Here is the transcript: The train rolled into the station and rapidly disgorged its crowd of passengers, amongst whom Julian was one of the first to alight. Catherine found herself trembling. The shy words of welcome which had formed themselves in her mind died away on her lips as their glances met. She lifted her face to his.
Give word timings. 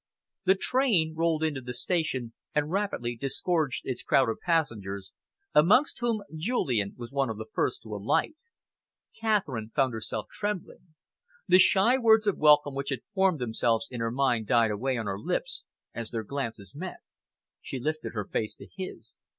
The 0.45 0.55
train 0.55 1.13
rolled 1.15 1.43
into 1.43 1.61
the 1.61 1.75
station 1.75 2.33
and 2.55 2.71
rapidly 2.71 3.15
disgorged 3.15 3.85
its 3.85 4.01
crowd 4.01 4.29
of 4.29 4.39
passengers, 4.43 5.11
amongst 5.53 5.99
whom 5.99 6.23
Julian 6.35 6.95
was 6.97 7.11
one 7.11 7.29
of 7.29 7.37
the 7.37 7.45
first 7.53 7.83
to 7.83 7.93
alight. 7.93 8.35
Catherine 9.19 9.71
found 9.75 9.93
herself 9.93 10.25
trembling. 10.31 10.95
The 11.47 11.59
shy 11.59 11.99
words 11.99 12.25
of 12.25 12.39
welcome 12.39 12.73
which 12.73 12.89
had 12.89 13.03
formed 13.13 13.37
themselves 13.37 13.87
in 13.91 13.99
her 13.99 14.09
mind 14.09 14.47
died 14.47 14.71
away 14.71 14.97
on 14.97 15.05
her 15.05 15.19
lips 15.19 15.65
as 15.93 16.09
their 16.09 16.23
glances 16.23 16.73
met. 16.73 17.01
She 17.61 17.79
lifted 17.79 18.13
her 18.15 18.25
face 18.25 18.55
to 18.55 18.65
his. 18.75 19.19